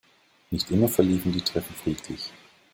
Nicht 0.49 0.71
immer 0.71 0.87
verliefen 0.87 1.31
die 1.31 1.41
Treffen 1.43 1.75
friedlich. 1.75 2.31